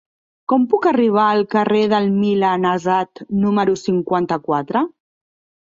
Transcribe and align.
Com 0.53 0.63
puc 0.71 0.87
arribar 0.91 1.25
al 1.33 1.43
carrer 1.51 1.83
del 1.91 2.09
Milanesat 2.21 3.23
número 3.45 3.79
cinquanta-quatre? 3.85 4.85